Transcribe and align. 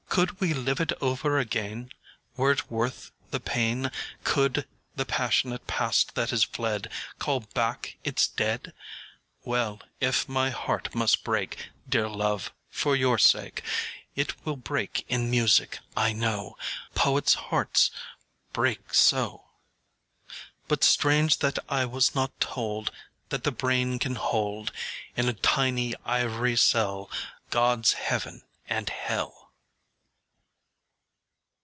Could 0.11 0.41
we 0.41 0.53
live 0.53 0.81
it 0.81 0.91
over 0.99 1.39
again, 1.39 1.89
Were 2.35 2.51
it 2.51 2.69
worth 2.69 3.11
the 3.29 3.39
pain, 3.39 3.89
Could 4.25 4.67
the 4.93 5.05
passionate 5.05 5.65
past 5.67 6.15
that 6.15 6.33
is 6.33 6.43
fled 6.43 6.91
Call 7.17 7.39
back 7.39 7.95
its 8.03 8.27
dead! 8.27 8.73
Well, 9.45 9.79
if 10.01 10.27
my 10.27 10.49
heart 10.49 10.93
must 10.93 11.23
break, 11.23 11.69
Dear 11.87 12.09
love, 12.09 12.51
for 12.69 12.93
your 12.93 13.17
sake, 13.17 13.63
It 14.13 14.35
will 14.45 14.57
break 14.57 15.05
in 15.07 15.31
music, 15.31 15.79
I 15.95 16.11
know, 16.11 16.57
Poetsâ 16.93 17.35
hearts 17.35 17.89
break 18.51 18.93
so. 18.93 19.45
But 20.67 20.83
strange 20.83 21.37
that 21.37 21.57
I 21.69 21.85
was 21.85 22.13
not 22.13 22.37
told 22.41 22.91
That 23.29 23.45
the 23.45 23.51
brain 23.53 23.97
can 23.97 24.15
hold 24.15 24.73
In 25.15 25.29
a 25.29 25.33
tiny 25.33 25.95
ivory 26.03 26.57
cell 26.57 27.09
Godâs 27.49 27.93
heaven 27.93 28.41
and 28.67 28.89
hell. 28.89 29.37